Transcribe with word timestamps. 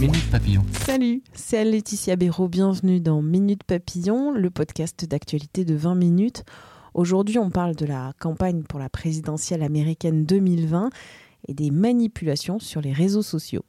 Minute 0.00 0.30
Papillon. 0.30 0.62
Salut, 0.86 1.22
c'est 1.34 1.62
Laetitia 1.62 2.16
Béraud. 2.16 2.48
Bienvenue 2.48 3.00
dans 3.00 3.20
Minute 3.20 3.64
Papillon, 3.64 4.32
le 4.32 4.48
podcast 4.48 5.04
d'actualité 5.04 5.66
de 5.66 5.74
20 5.74 5.94
minutes. 5.94 6.42
Aujourd'hui, 6.94 7.36
on 7.36 7.50
parle 7.50 7.76
de 7.76 7.84
la 7.84 8.14
campagne 8.18 8.62
pour 8.62 8.80
la 8.80 8.88
présidentielle 8.88 9.62
américaine 9.62 10.24
2020 10.24 10.88
et 11.48 11.52
des 11.52 11.70
manipulations 11.70 12.58
sur 12.58 12.80
les 12.80 12.94
réseaux 12.94 13.20
sociaux. 13.20 13.62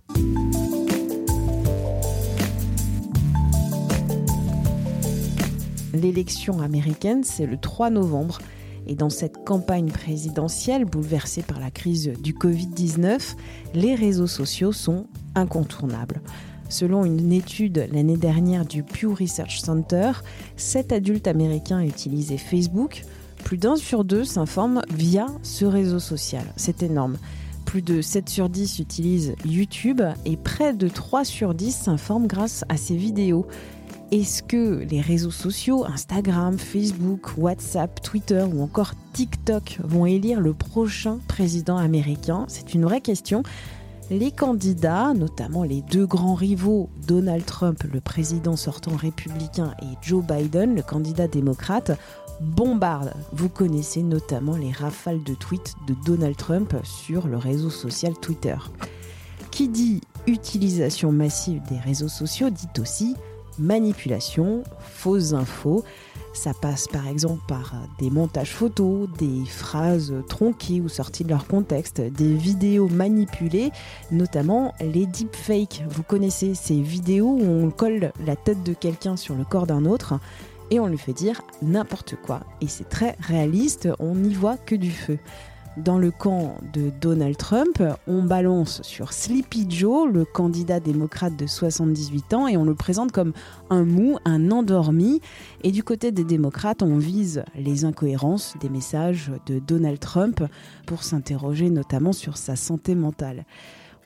L'élection 5.93 6.61
américaine, 6.61 7.25
c'est 7.25 7.45
le 7.45 7.57
3 7.57 7.89
novembre. 7.89 8.39
Et 8.87 8.95
dans 8.95 9.09
cette 9.09 9.43
campagne 9.45 9.91
présidentielle 9.91 10.85
bouleversée 10.85 11.43
par 11.43 11.59
la 11.59 11.71
crise 11.71 12.11
du 12.21 12.33
Covid-19, 12.33 13.35
les 13.73 13.95
réseaux 13.95 14.27
sociaux 14.27 14.71
sont 14.71 15.05
incontournables. 15.35 16.21
Selon 16.69 17.03
une 17.03 17.33
étude 17.33 17.89
l'année 17.91 18.17
dernière 18.17 18.65
du 18.65 18.81
Pew 18.81 19.13
Research 19.13 19.59
Center, 19.59 20.11
7 20.55 20.93
adultes 20.93 21.27
américains 21.27 21.81
utilisaient 21.81 22.37
Facebook. 22.37 23.03
Plus 23.43 23.57
d'un 23.57 23.75
sur 23.75 24.05
deux 24.05 24.23
s'informent 24.23 24.81
via 24.93 25.25
ce 25.43 25.65
réseau 25.65 25.99
social. 25.99 26.45
C'est 26.55 26.81
énorme. 26.81 27.17
Plus 27.65 27.81
de 27.81 28.01
7 28.01 28.29
sur 28.29 28.49
10 28.49 28.79
utilisent 28.79 29.35
YouTube 29.45 30.01
et 30.25 30.37
près 30.37 30.73
de 30.73 30.87
3 30.87 31.23
sur 31.25 31.53
10 31.53 31.71
s'informent 31.71 32.27
grâce 32.27 32.65
à 32.69 32.77
ces 32.77 32.95
vidéos. 32.95 33.45
Est-ce 34.11 34.43
que 34.43 34.83
les 34.89 34.99
réseaux 34.99 35.31
sociaux, 35.31 35.85
Instagram, 35.85 36.59
Facebook, 36.59 37.31
WhatsApp, 37.37 38.01
Twitter 38.01 38.43
ou 38.53 38.61
encore 38.61 38.91
TikTok 39.13 39.79
vont 39.85 40.05
élire 40.05 40.41
le 40.41 40.51
prochain 40.51 41.19
président 41.29 41.77
américain? 41.77 42.43
C'est 42.49 42.73
une 42.73 42.83
vraie 42.83 42.99
question. 42.99 43.41
Les 44.09 44.31
candidats, 44.31 45.13
notamment 45.13 45.63
les 45.63 45.81
deux 45.81 46.05
grands 46.05 46.33
rivaux, 46.33 46.89
Donald 47.07 47.45
Trump, 47.45 47.83
le 47.83 48.01
président 48.01 48.57
sortant 48.57 48.97
républicain, 48.97 49.73
et 49.81 49.95
Joe 50.01 50.25
Biden, 50.25 50.75
le 50.75 50.81
candidat 50.81 51.29
démocrate, 51.29 51.97
bombardent. 52.41 53.13
Vous 53.31 53.47
connaissez 53.47 54.03
notamment 54.03 54.57
les 54.57 54.73
rafales 54.73 55.23
de 55.23 55.35
tweets 55.35 55.75
de 55.87 55.95
Donald 56.05 56.35
Trump 56.35 56.75
sur 56.83 57.29
le 57.29 57.37
réseau 57.37 57.69
social 57.69 58.11
Twitter. 58.19 58.57
Qui 59.51 59.69
dit 59.69 60.01
utilisation 60.27 61.13
massive 61.13 61.61
des 61.69 61.79
réseaux 61.79 62.09
sociaux 62.09 62.49
dit 62.49 62.81
aussi 62.81 63.15
manipulation, 63.59 64.63
fausses 64.79 65.33
infos. 65.33 65.83
Ça 66.33 66.53
passe 66.53 66.87
par 66.87 67.07
exemple 67.07 67.41
par 67.47 67.73
des 67.99 68.09
montages 68.09 68.53
photos, 68.53 69.09
des 69.17 69.43
phrases 69.45 70.13
tronquées 70.29 70.79
ou 70.79 70.87
sorties 70.87 71.25
de 71.25 71.29
leur 71.29 71.45
contexte, 71.45 71.99
des 71.99 72.33
vidéos 72.33 72.87
manipulées, 72.87 73.71
notamment 74.11 74.73
les 74.79 75.05
deepfakes. 75.05 75.83
Vous 75.89 76.03
connaissez 76.03 76.55
ces 76.55 76.81
vidéos 76.81 77.37
où 77.37 77.43
on 77.43 77.69
colle 77.69 78.13
la 78.25 78.37
tête 78.37 78.63
de 78.63 78.73
quelqu'un 78.73 79.17
sur 79.17 79.35
le 79.35 79.43
corps 79.43 79.67
d'un 79.67 79.85
autre 79.85 80.19
et 80.71 80.79
on 80.79 80.87
lui 80.87 80.97
fait 80.97 81.13
dire 81.13 81.41
n'importe 81.61 82.15
quoi. 82.15 82.41
Et 82.61 82.67
c'est 82.67 82.87
très 82.87 83.17
réaliste, 83.19 83.89
on 83.99 84.15
n'y 84.15 84.33
voit 84.33 84.57
que 84.57 84.75
du 84.75 84.91
feu. 84.91 85.19
Dans 85.77 85.97
le 85.97 86.11
camp 86.11 86.57
de 86.73 86.91
Donald 86.99 87.37
Trump, 87.37 87.81
on 88.05 88.23
balance 88.23 88.81
sur 88.81 89.13
Sleepy 89.13 89.67
Joe, 89.69 90.11
le 90.11 90.25
candidat 90.25 90.81
démocrate 90.81 91.37
de 91.37 91.47
78 91.47 92.33
ans, 92.33 92.47
et 92.49 92.57
on 92.57 92.65
le 92.65 92.75
présente 92.75 93.13
comme 93.13 93.31
un 93.69 93.85
mou, 93.85 94.17
un 94.25 94.51
endormi. 94.51 95.21
Et 95.63 95.71
du 95.71 95.81
côté 95.81 96.11
des 96.11 96.25
démocrates, 96.25 96.81
on 96.81 96.97
vise 96.97 97.45
les 97.55 97.85
incohérences 97.85 98.55
des 98.59 98.67
messages 98.67 99.31
de 99.45 99.59
Donald 99.59 99.99
Trump 99.99 100.43
pour 100.85 101.03
s'interroger 101.03 101.69
notamment 101.69 102.11
sur 102.11 102.35
sa 102.35 102.57
santé 102.57 102.93
mentale. 102.93 103.45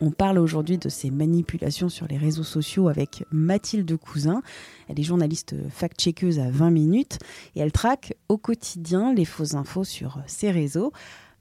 On 0.01 0.11
parle 0.11 0.39
aujourd'hui 0.39 0.77
de 0.77 0.89
ces 0.89 1.09
manipulations 1.09 1.89
sur 1.89 2.05
les 2.07 2.17
réseaux 2.17 2.43
sociaux 2.43 2.89
avec 2.89 3.23
Mathilde 3.31 3.97
Cousin. 3.97 4.41
Elle 4.89 4.99
est 4.99 5.03
journaliste 5.03 5.55
fact-checkeuse 5.69 6.37
à 6.39 6.49
20 6.51 6.69
minutes 6.69 7.17
et 7.55 7.61
elle 7.61 7.71
traque 7.71 8.13
au 8.27 8.37
quotidien 8.37 9.13
les 9.13 9.25
fausses 9.25 9.55
infos 9.55 9.85
sur 9.85 10.19
ces 10.27 10.51
réseaux. 10.51 10.91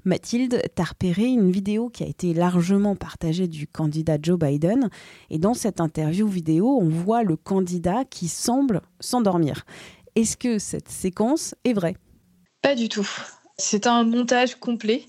Mathilde, 0.05 0.63
t'as 0.75 0.85
repéré 0.85 1.25
une 1.25 1.51
vidéo 1.51 1.89
qui 1.89 2.05
a 2.05 2.07
été 2.07 2.35
largement 2.35 2.95
partagée 2.95 3.49
du 3.49 3.67
candidat 3.67 4.19
Joe 4.21 4.39
Biden. 4.39 4.91
Et 5.31 5.39
dans 5.39 5.55
cette 5.55 5.81
interview 5.81 6.29
vidéo, 6.29 6.79
on 6.79 6.89
voit 6.89 7.23
le 7.23 7.37
candidat 7.37 8.05
qui 8.05 8.29
semble 8.29 8.83
s'endormir. 9.01 9.65
Est-ce 10.15 10.37
que 10.37 10.59
cette 10.59 10.91
séquence 10.91 11.55
est 11.65 11.73
vraie? 11.73 11.97
Pas 12.61 12.75
du 12.75 12.89
tout. 12.89 13.09
C'est 13.57 13.87
un 13.87 14.05
montage 14.05 14.57
complet. 14.57 15.05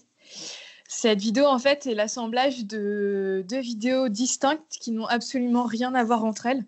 Cette 0.88 1.20
vidéo, 1.20 1.46
en 1.46 1.60
fait, 1.60 1.86
est 1.88 1.94
l'assemblage 1.94 2.66
de 2.66 3.44
deux 3.50 3.60
vidéos 3.60 4.08
distinctes 4.08 4.78
qui 4.80 4.92
n'ont 4.92 5.08
absolument 5.08 5.66
rien 5.66 5.94
à 5.94 6.06
voir 6.06 6.24
entre 6.24 6.46
elles. 6.46 6.64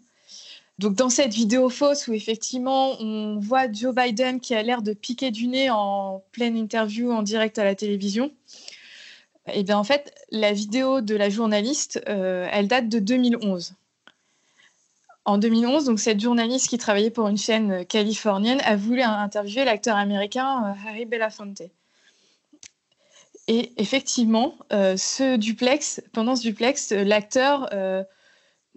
Donc 0.80 0.94
dans 0.94 1.10
cette 1.10 1.34
vidéo 1.34 1.70
fausse 1.70 2.08
où 2.08 2.14
effectivement 2.14 3.02
on 3.02 3.40
voit 3.40 3.72
Joe 3.72 3.96
Biden 3.96 4.40
qui 4.40 4.54
a 4.54 4.62
l'air 4.62 4.84
de 4.84 4.94
piquer 4.94 5.32
du 5.32 5.48
nez 5.48 5.72
en 5.72 6.24
pleine 6.32 6.56
interview 6.56 7.12
en 7.12 7.24
direct 7.24 7.58
à 7.58 7.64
la 7.64 7.74
télévision, 7.74 8.32
eh 9.48 9.64
bien 9.64 9.78
en 9.78 9.84
fait 9.84 10.14
la 10.30 10.54
vidéo 10.54 11.02
de 11.02 11.16
la 11.16 11.30
journaliste, 11.30 12.02
euh, 12.08 12.48
elle 12.52 12.68
date 12.68 12.90
de 12.90 13.00
2011. 13.00 13.74
En 15.26 15.38
2011, 15.40 15.86
donc 15.86 16.00
cette 16.00 16.22
journaliste 16.22 16.70
qui 16.70 16.78
travaillait 16.78 17.10
pour 17.10 17.28
une 17.28 17.38
chaîne 17.38 17.86
californienne 17.86 18.62
a 18.64 18.76
voulu 18.78 19.02
interviewer 19.02 19.66
l'acteur 19.66 19.98
américain 19.98 20.64
euh, 20.64 20.90
Harry 20.90 21.06
Belafonte. 21.06 21.64
Et 23.48 23.74
effectivement, 23.78 24.56
euh, 24.72 24.96
ce 24.96 25.38
duplex, 25.38 26.02
pendant 26.14 26.36
ce 26.36 26.44
duplex, 26.44 26.92
l'acteur 26.92 27.68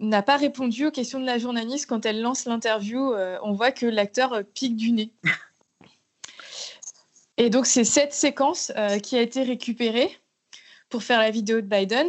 n'a 0.01 0.23
pas 0.23 0.37
répondu 0.37 0.87
aux 0.87 0.91
questions 0.91 1.19
de 1.19 1.25
la 1.25 1.37
journaliste 1.37 1.85
quand 1.85 2.05
elle 2.05 2.21
lance 2.21 2.45
l'interview. 2.45 3.13
Euh, 3.13 3.37
on 3.43 3.53
voit 3.53 3.71
que 3.71 3.85
l'acteur 3.85 4.33
euh, 4.33 4.43
pique 4.43 4.75
du 4.75 4.91
nez. 4.91 5.11
Et 7.37 7.49
donc, 7.49 7.65
c'est 7.65 7.83
cette 7.83 8.13
séquence 8.13 8.71
euh, 8.75 8.99
qui 8.99 9.17
a 9.17 9.21
été 9.21 9.43
récupérée 9.43 10.09
pour 10.89 11.03
faire 11.03 11.19
la 11.19 11.31
vidéo 11.31 11.61
de 11.61 11.67
Biden. 11.67 12.07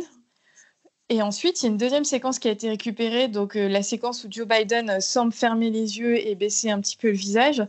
Et 1.08 1.22
ensuite, 1.22 1.60
il 1.60 1.66
y 1.66 1.68
a 1.68 1.70
une 1.70 1.76
deuxième 1.76 2.04
séquence 2.04 2.38
qui 2.38 2.48
a 2.48 2.50
été 2.50 2.68
récupérée, 2.68 3.28
donc 3.28 3.54
la 3.54 3.82
séquence 3.82 4.24
où 4.24 4.28
Joe 4.30 4.46
Biden 4.46 4.98
semble 5.00 5.32
fermer 5.32 5.68
les 5.68 5.98
yeux 5.98 6.16
et 6.26 6.34
baisser 6.34 6.70
un 6.70 6.80
petit 6.80 6.96
peu 6.96 7.08
le 7.08 7.14
visage. 7.14 7.62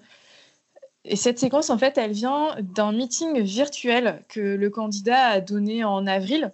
Et 1.03 1.17
cette 1.17 1.39
séquence, 1.39 1.69
en 1.69 1.77
fait, 1.77 1.97
elle 1.97 2.13
vient 2.13 2.55
d'un 2.61 2.93
meeting 2.93 3.41
virtuel 3.41 4.23
que 4.29 4.39
le 4.39 4.69
candidat 4.69 5.27
a 5.27 5.41
donné 5.41 5.83
en 5.83 6.07
avril 6.07 6.53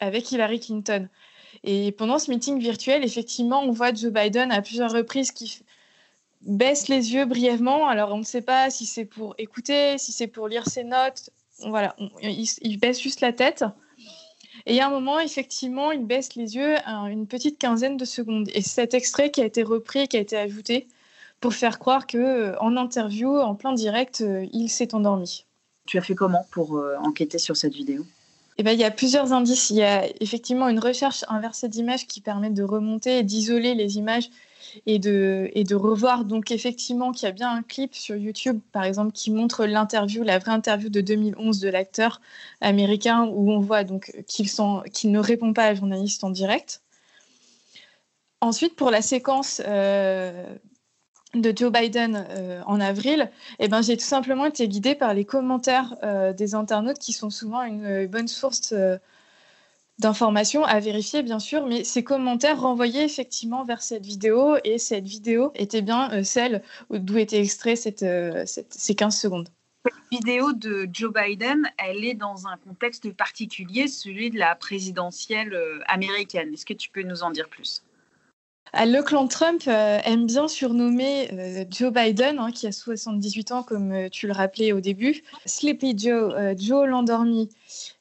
avec 0.00 0.32
Hillary 0.32 0.58
Clinton. 0.58 1.08
Et 1.66 1.92
pendant 1.92 2.18
ce 2.18 2.30
meeting 2.30 2.58
virtuel, 2.58 3.02
effectivement, 3.04 3.62
on 3.62 3.72
voit 3.72 3.92
Joe 3.92 4.12
Biden 4.12 4.52
à 4.52 4.60
plusieurs 4.60 4.92
reprises 4.92 5.32
qui 5.32 5.62
baisse 6.42 6.88
les 6.88 7.14
yeux 7.14 7.24
brièvement. 7.24 7.88
Alors, 7.88 8.12
on 8.12 8.18
ne 8.18 8.24
sait 8.24 8.42
pas 8.42 8.68
si 8.68 8.84
c'est 8.84 9.06
pour 9.06 9.34
écouter, 9.38 9.96
si 9.96 10.12
c'est 10.12 10.26
pour 10.26 10.46
lire 10.46 10.68
ses 10.68 10.84
notes. 10.84 11.30
Voilà, 11.60 11.96
il, 12.20 12.78
baisse 12.78 13.00
juste 13.00 13.22
la 13.22 13.32
tête. 13.32 13.64
Et 14.66 14.78
a 14.80 14.86
un 14.86 14.90
moment, 14.90 15.18
effectivement, 15.20 15.90
il 15.90 16.04
baisse 16.04 16.34
les 16.34 16.54
yeux 16.56 16.76
une 16.86 17.26
petite 17.26 17.58
quinzaine 17.58 17.96
de 17.96 18.04
secondes. 18.04 18.50
Et 18.52 18.60
c'est 18.60 18.82
cet 18.82 18.92
extrait 18.92 19.30
qui 19.30 19.40
a 19.40 19.46
été 19.46 19.62
repris, 19.62 20.06
qui 20.06 20.18
a 20.18 20.20
été 20.20 20.36
ajouté 20.36 20.86
pour 21.40 21.54
faire 21.54 21.78
croire 21.78 22.06
que 22.06 22.18
euh, 22.18 22.58
en 22.60 22.76
interview, 22.76 23.36
en 23.38 23.54
plein 23.54 23.72
direct, 23.72 24.22
euh, 24.22 24.46
il 24.52 24.68
s'est 24.68 24.94
endormi. 24.94 25.44
Tu 25.86 25.98
as 25.98 26.02
fait 26.02 26.14
comment 26.14 26.46
pour 26.50 26.76
euh, 26.76 26.96
enquêter 27.02 27.38
sur 27.38 27.56
cette 27.56 27.74
vidéo? 27.74 28.06
Eh 28.56 28.62
ben, 28.62 28.72
il 28.72 28.78
y 28.78 28.84
a 28.84 28.90
plusieurs 28.90 29.32
indices. 29.32 29.70
Il 29.70 29.76
y 29.76 29.82
a 29.82 30.06
effectivement 30.20 30.68
une 30.68 30.78
recherche 30.78 31.24
inversée 31.28 31.68
d'images 31.68 32.06
qui 32.06 32.20
permet 32.20 32.50
de 32.50 32.62
remonter 32.62 33.18
et 33.18 33.22
d'isoler 33.22 33.74
les 33.74 33.96
images 33.98 34.30
et 34.86 34.98
de, 34.98 35.50
et 35.54 35.64
de 35.64 35.74
revoir 35.74 36.24
donc 36.24 36.50
effectivement 36.50 37.12
qu'il 37.12 37.26
y 37.26 37.28
a 37.28 37.32
bien 37.32 37.50
un 37.50 37.62
clip 37.62 37.94
sur 37.94 38.16
YouTube, 38.16 38.60
par 38.72 38.84
exemple, 38.84 39.12
qui 39.12 39.30
montre 39.30 39.66
l'interview, 39.66 40.22
la 40.22 40.38
vraie 40.38 40.52
interview 40.52 40.88
de 40.88 41.00
2011 41.00 41.60
de 41.60 41.68
l'acteur 41.68 42.20
américain 42.60 43.24
où 43.32 43.50
on 43.50 43.60
voit 43.60 43.84
donc 43.84 44.12
qu'il 44.26 45.10
ne 45.10 45.18
répond 45.18 45.52
pas 45.52 45.64
à 45.64 45.68
la 45.70 45.74
journaliste 45.74 46.24
en 46.24 46.30
direct. 46.30 46.82
Ensuite, 48.40 48.76
pour 48.76 48.90
la 48.90 49.02
séquence 49.02 49.62
euh, 49.66 50.46
de 51.40 51.52
Joe 51.56 51.72
Biden 51.72 52.26
euh, 52.30 52.62
en 52.66 52.80
avril, 52.80 53.30
eh 53.58 53.68
ben, 53.68 53.82
j'ai 53.82 53.96
tout 53.96 54.04
simplement 54.04 54.46
été 54.46 54.68
guidée 54.68 54.94
par 54.94 55.14
les 55.14 55.24
commentaires 55.24 55.96
euh, 56.02 56.32
des 56.32 56.54
internautes 56.54 56.98
qui 56.98 57.12
sont 57.12 57.30
souvent 57.30 57.62
une, 57.62 57.84
euh, 57.84 58.06
bonne 58.06 58.28
source 58.28 58.74
d'informations 59.98 60.64
à 60.64 60.80
vérifier, 60.80 61.22
bien 61.22 61.38
sûr, 61.38 61.66
mais 61.66 61.84
ces 61.84 62.02
commentaires 62.02 62.60
renvoyaient 62.60 63.04
effectivement 63.04 63.64
vers 63.64 63.82
cette 63.82 64.04
vidéo 64.04 64.56
et 64.64 64.78
cette 64.78 65.06
vidéo 65.06 65.52
était 65.54 65.82
bien 65.82 66.24
celle 66.24 66.62
d'où 66.90 67.16
était 67.18 67.40
extrait 67.40 67.76
cette, 67.76 68.04
ces 68.46 68.94
15 68.94 69.16
secondes. 69.16 69.48
Cette 69.84 69.94
vidéo 70.10 70.52
de 70.52 70.88
Joe 70.92 71.12
Biden, 71.12 71.70
elle 71.78 72.04
est 72.04 72.14
dans 72.14 72.48
un 72.48 72.56
contexte 72.56 73.12
particulier, 73.12 73.86
celui 73.86 74.30
de 74.30 74.38
la 74.38 74.56
présidentielle 74.56 75.56
américaine. 75.86 76.52
Est-ce 76.52 76.66
que 76.66 76.74
tu 76.74 76.90
peux 76.90 77.02
nous 77.02 77.22
en 77.22 77.30
dire 77.30 77.48
plus? 77.48 77.84
Le 78.72 79.00
clan 79.02 79.28
Trump 79.28 79.62
euh, 79.68 79.98
aime 80.04 80.26
bien 80.26 80.48
surnommer 80.48 81.28
euh, 81.32 81.64
Joe 81.70 81.92
Biden, 81.92 82.38
hein, 82.38 82.50
qui 82.50 82.66
a 82.66 82.72
78 82.72 83.52
ans, 83.52 83.62
comme 83.62 83.92
euh, 83.92 84.08
tu 84.08 84.26
le 84.26 84.32
rappelais 84.32 84.72
au 84.72 84.80
début, 84.80 85.22
Sleepy 85.46 85.96
Joe, 85.96 86.34
Joe 86.58 86.86
l'endormi, 86.86 87.48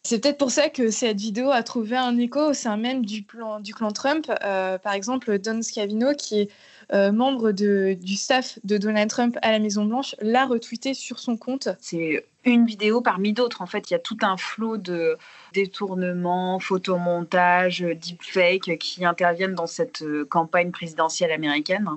C'est 0.04 0.19
peut-être 0.19 0.38
pour 0.38 0.51
ça 0.51 0.69
que 0.69 0.89
cette 0.89 1.19
vidéo 1.19 1.51
a 1.51 1.63
trouvé 1.63 1.95
un 1.95 2.18
écho 2.18 2.50
au 2.50 2.54
sein 2.54 2.77
même 2.77 3.06
du, 3.06 3.24
plan, 3.24 3.60
du 3.60 3.74
clan 3.74 3.92
Trump. 3.92 4.27
Par 4.27 4.94
exemple, 4.94 5.38
Don 5.39 5.62
Scavino, 5.62 6.13
qui 6.13 6.42
est 6.42 6.50
euh, 6.91 7.12
membre 7.12 7.51
de, 7.51 7.97
du 8.00 8.15
staff 8.15 8.59
de 8.63 8.77
Donald 8.77 9.09
Trump 9.09 9.38
à 9.41 9.51
la 9.51 9.59
Maison-Blanche, 9.59 10.15
l'a 10.21 10.45
retweeté 10.45 10.94
sur 10.94 11.19
son 11.19 11.38
compte. 11.38 11.69
C'est 11.80 12.25
une 12.45 12.65
vidéo 12.65 13.01
parmi 13.01 13.33
d'autres. 13.33 13.62
En 13.62 13.65
fait, 13.65 13.89
il 13.89 13.94
y 13.94 13.95
a 13.95 14.00
tout 14.00 14.18
un 14.21 14.38
flot 14.38 14.77
de 14.77 15.18
détournements, 15.53 16.59
photomontages, 16.59 17.81
deepfakes 17.81 18.77
qui 18.80 19.06
interviennent 19.06 19.56
dans 19.56 19.68
cette 19.68 20.01
euh, 20.01 20.25
campagne 20.25 20.71
présidentielle 20.71 21.31
américaine. 21.31 21.88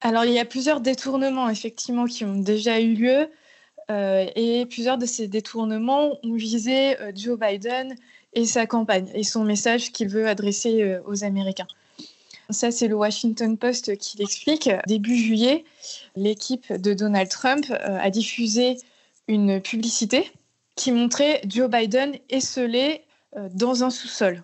Alors, 0.00 0.24
il 0.24 0.32
y 0.32 0.40
a 0.40 0.44
plusieurs 0.44 0.80
détournements, 0.80 1.48
effectivement, 1.48 2.06
qui 2.06 2.24
ont 2.24 2.38
déjà 2.38 2.80
eu 2.80 2.94
lieu. 2.94 3.28
Euh, 3.90 4.26
et 4.36 4.66
plusieurs 4.66 4.98
de 4.98 5.06
ces 5.06 5.28
détournements 5.28 6.18
ont 6.22 6.34
visé 6.34 7.00
euh, 7.00 7.12
Joe 7.14 7.38
Biden 7.38 7.94
et 8.32 8.46
sa 8.46 8.66
campagne 8.66 9.10
et 9.14 9.24
son 9.24 9.44
message 9.44 9.92
qu'il 9.92 10.08
veut 10.08 10.28
adresser 10.28 10.82
euh, 10.82 11.00
aux 11.06 11.24
Américains. 11.24 11.66
Ça, 12.52 12.70
c'est 12.70 12.88
le 12.88 12.94
Washington 12.94 13.56
Post 13.56 13.96
qui 13.98 14.18
l'explique. 14.18 14.70
Début 14.86 15.16
juillet, 15.16 15.64
l'équipe 16.16 16.72
de 16.72 16.94
Donald 16.94 17.28
Trump 17.28 17.66
a 17.70 18.10
diffusé 18.10 18.76
une 19.28 19.60
publicité 19.60 20.30
qui 20.76 20.92
montrait 20.92 21.42
Joe 21.46 21.68
Biden 21.70 22.16
esselé 22.28 23.02
dans 23.54 23.84
un 23.84 23.90
sous-sol 23.90 24.42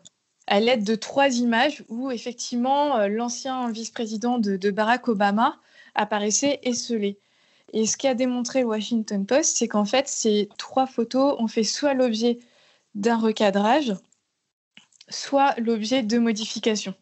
à 0.48 0.60
l'aide 0.60 0.82
de 0.82 0.94
trois 0.94 1.28
images 1.28 1.84
où 1.88 2.10
effectivement 2.10 3.06
l'ancien 3.06 3.70
vice-président 3.70 4.38
de, 4.38 4.70
Barack 4.70 5.08
Obama 5.08 5.60
apparaissait 5.94 6.58
esselé. 6.62 7.18
Et 7.74 7.86
ce 7.86 7.98
qu'a 7.98 8.14
démontré 8.14 8.62
le 8.62 8.68
Washington 8.68 9.26
Post, 9.26 9.58
c'est 9.58 9.68
qu'en 9.68 9.84
fait, 9.84 10.08
ces 10.08 10.48
trois 10.56 10.86
photos 10.86 11.36
ont 11.38 11.48
fait 11.48 11.64
soit 11.64 11.92
l'objet 11.92 12.38
d'un 12.94 13.18
recadrage, 13.18 13.94
soit 15.10 15.54
l'objet 15.58 16.02
de 16.02 16.18
modifications. 16.18 16.94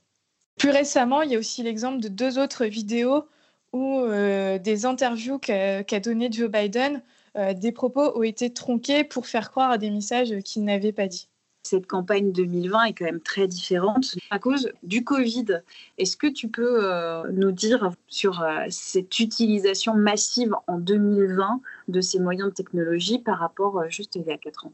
Plus 0.58 0.70
récemment, 0.70 1.22
il 1.22 1.30
y 1.30 1.36
a 1.36 1.38
aussi 1.38 1.62
l'exemple 1.62 2.00
de 2.00 2.08
deux 2.08 2.38
autres 2.38 2.64
vidéos 2.64 3.24
où 3.72 4.00
euh, 4.00 4.58
des 4.58 4.86
interviews 4.86 5.38
qu'a 5.38 6.00
donné 6.00 6.32
Joe 6.32 6.50
Biden, 6.50 7.02
euh, 7.36 7.52
des 7.52 7.72
propos 7.72 8.18
ont 8.18 8.22
été 8.22 8.52
tronqués 8.52 9.04
pour 9.04 9.26
faire 9.26 9.50
croire 9.50 9.70
à 9.70 9.78
des 9.78 9.90
messages 9.90 10.34
qu'il 10.44 10.64
n'avait 10.64 10.92
pas 10.92 11.06
dit 11.06 11.28
cette 11.62 11.88
campagne 11.88 12.30
2020 12.30 12.84
est 12.84 12.92
quand 12.92 13.06
même 13.06 13.20
très 13.20 13.48
différente 13.48 14.14
à 14.30 14.38
cause 14.38 14.70
du 14.84 15.02
Covid. 15.02 15.62
Est-ce 15.98 16.16
que 16.16 16.28
tu 16.28 16.46
peux 16.46 16.84
euh, 16.84 17.24
nous 17.32 17.50
dire 17.50 17.90
sur 18.06 18.46
cette 18.70 19.18
utilisation 19.18 19.94
massive 19.94 20.54
en 20.68 20.78
2020 20.78 21.60
de 21.88 22.00
ces 22.00 22.20
moyens 22.20 22.50
de 22.50 22.54
technologie 22.54 23.18
par 23.18 23.40
rapport 23.40 23.82
juste 23.90 24.14
il 24.14 24.22
y 24.22 24.30
a 24.30 24.38
4 24.38 24.66
ans? 24.66 24.72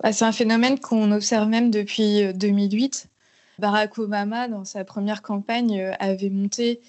Bah, 0.00 0.12
C'est 0.12 0.26
un 0.26 0.30
phénomène 0.30 0.78
qu'on 0.78 1.10
observe 1.10 1.48
même 1.48 1.72
depuis 1.72 2.32
2008. 2.34 3.08
Barack 3.58 3.98
Obama, 3.98 4.48
dans 4.48 4.64
sa 4.64 4.84
première 4.84 5.22
campagne, 5.22 5.94
avait 5.98 6.30
monté 6.30 6.80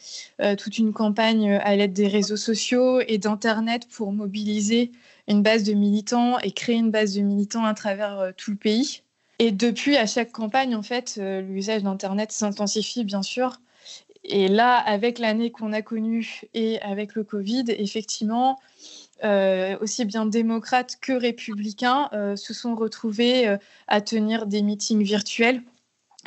toute 0.58 0.78
une 0.78 0.94
campagne 0.94 1.54
à 1.54 1.76
l'aide 1.76 1.94
des 1.94 2.08
réseaux 2.08 2.38
sociaux 2.38 3.02
et 3.02 3.18
d'Internet 3.18 3.88
pour 3.90 4.12
mobiliser 4.12 4.92
une 5.28 5.42
base 5.42 5.64
de 5.64 5.74
militants 5.74 6.40
et 6.40 6.52
créer 6.52 6.76
une 6.76 6.92
base 6.92 7.16
de 7.16 7.22
militants 7.22 7.66
à 7.66 7.74
travers 7.74 8.34
tout 8.38 8.52
le 8.52 8.58
pays. 8.58 9.02
Et 9.40 9.52
depuis, 9.52 9.96
à 9.96 10.06
chaque 10.06 10.32
campagne, 10.32 10.76
en 10.76 10.84
fait, 10.84 11.16
euh, 11.18 11.42
l'usage 11.42 11.84
d'Internet 11.84 12.32
s'intensifie, 12.34 13.06
bien 13.06 13.24
sûr. 13.24 13.62
Et 14.26 14.50
là, 14.50 14.76
avec 14.76 15.18
l'année 15.18 15.50
qu'on 15.50 15.72
a 15.72 15.82
connue 15.82 16.42
et 16.54 16.80
avec 16.82 17.16
le 17.16 17.24
Covid, 17.24 17.64
effectivement, 17.70 18.60
euh, 19.24 19.78
aussi 19.80 20.04
bien 20.04 20.26
démocrates 20.26 20.98
que 21.02 21.14
républicains 21.14 22.10
euh, 22.12 22.36
se 22.36 22.54
sont 22.54 22.76
retrouvés 22.76 23.58
à 23.88 24.02
tenir 24.02 24.46
des 24.46 24.62
meetings 24.62 25.04
virtuels 25.04 25.64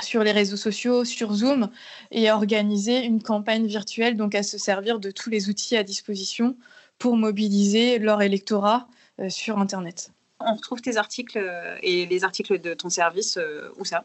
sur 0.04 0.24
les 0.24 0.32
réseaux 0.32 0.56
sociaux, 0.56 1.04
sur 1.04 1.32
Zoom, 1.32 1.70
et 2.10 2.28
à 2.28 2.36
organiser 2.36 3.04
une 3.04 3.22
campagne 3.22 3.66
virtuelle, 3.66 4.16
donc 4.16 4.34
à 4.34 4.42
se 4.42 4.58
servir 4.58 5.00
de 5.00 5.10
tous 5.10 5.30
les 5.30 5.48
outils 5.48 5.76
à 5.76 5.82
disposition 5.82 6.56
pour 6.98 7.16
mobiliser 7.16 7.98
leur 7.98 8.22
électorat 8.22 8.88
sur 9.28 9.58
Internet 9.58 10.12
on 10.46 10.54
retrouve 10.54 10.80
tes 10.80 10.96
articles 10.96 11.38
euh, 11.38 11.76
et 11.82 12.06
les 12.06 12.24
articles 12.24 12.58
de 12.60 12.74
ton 12.74 12.90
service, 12.90 13.36
euh, 13.36 13.70
où 13.78 13.84
ça? 13.84 14.04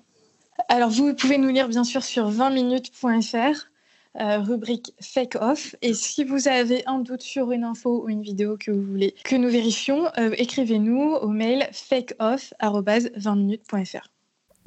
Alors, 0.69 0.89
vous 0.89 1.13
pouvez 1.13 1.37
nous 1.37 1.49
lire 1.49 1.69
bien 1.69 1.83
sûr 1.83 2.03
sur 2.03 2.31
20minutes.fr. 2.31 3.67
Euh, 4.19 4.39
rubrique 4.39 4.95
Fake 4.99 5.37
Off. 5.39 5.75
Et 5.83 5.93
si 5.93 6.23
vous 6.23 6.47
avez 6.47 6.83
un 6.87 6.97
doute 6.99 7.21
sur 7.21 7.51
une 7.51 7.63
info 7.63 8.03
ou 8.03 8.09
une 8.09 8.23
vidéo 8.23 8.57
que 8.57 8.71
vous 8.71 8.81
voulez 8.81 9.13
que 9.23 9.35
nous 9.35 9.49
vérifions, 9.49 10.11
écrivez-nous 10.15 11.17
au 11.21 11.27
mail 11.27 11.69
fakeoff.20minutes.fr. 11.71 14.16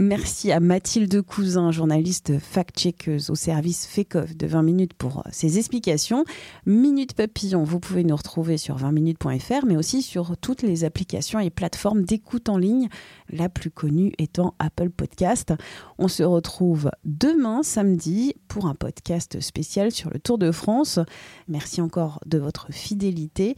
Merci 0.00 0.50
à 0.50 0.60
Mathilde 0.60 1.20
Cousin, 1.20 1.70
journaliste 1.72 2.38
fact-checkeuse 2.38 3.28
au 3.28 3.34
service 3.34 3.86
FECOF 3.86 4.34
de 4.34 4.46
20 4.46 4.62
minutes 4.62 4.94
pour 4.94 5.22
ses 5.30 5.58
explications. 5.58 6.24
Minute 6.64 7.12
Papillon, 7.12 7.64
vous 7.64 7.80
pouvez 7.80 8.02
nous 8.02 8.16
retrouver 8.16 8.56
sur 8.56 8.78
20minutes.fr, 8.78 9.66
mais 9.66 9.76
aussi 9.76 10.00
sur 10.00 10.38
toutes 10.38 10.62
les 10.62 10.84
applications 10.84 11.38
et 11.38 11.50
plateformes 11.50 12.00
d'écoute 12.00 12.48
en 12.48 12.56
ligne, 12.56 12.88
la 13.28 13.50
plus 13.50 13.70
connue 13.70 14.14
étant 14.16 14.54
Apple 14.58 14.88
Podcast. 14.88 15.52
On 15.98 16.08
se 16.08 16.22
retrouve 16.22 16.90
demain, 17.04 17.62
samedi, 17.62 18.32
pour 18.48 18.68
un 18.68 18.74
podcast 18.74 19.38
spécial 19.42 19.92
sur 19.92 20.08
le 20.08 20.18
Tour 20.18 20.38
de 20.38 20.50
France. 20.50 20.98
Merci 21.46 21.82
encore 21.82 22.20
de 22.24 22.38
votre 22.38 22.72
fidélité. 22.72 23.54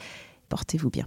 Portez-vous 0.48 0.90
bien. 0.90 1.06